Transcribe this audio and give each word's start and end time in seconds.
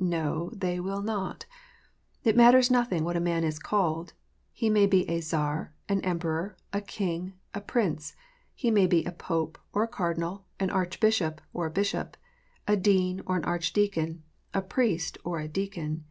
Xo: 0.00 0.50
they 0.52 0.80
will 0.80 1.00
not! 1.00 1.46
It 2.24 2.36
matters 2.36 2.72
nothing 2.72 3.04
what 3.04 3.16
a 3.16 3.20
man 3.20 3.44
is 3.44 3.60
called. 3.60 4.14
He 4.52 4.68
may 4.68 4.84
be 4.84 5.08
a 5.08 5.20
Czar, 5.20 5.72
an 5.88 6.00
Emperor, 6.00 6.56
a 6.72 6.80
King, 6.80 7.34
a 7.54 7.60
Prince. 7.60 8.16
He 8.52 8.72
may 8.72 8.88
be 8.88 9.04
a 9.04 9.12
Pope 9.12 9.58
or 9.72 9.84
a 9.84 9.86
Cardinal, 9.86 10.44
an 10.58 10.70
Archbishop 10.70 11.40
or 11.52 11.66
a 11.66 11.70
Bishop, 11.70 12.16
a 12.66 12.76
Dean 12.76 13.22
or 13.26 13.36
an 13.36 13.44
Arch 13.44 13.72
deacon, 13.72 14.24
a 14.52 14.60
Priest 14.60 15.18
or 15.22 15.38
a 15.38 15.46
Deacon. 15.46 16.04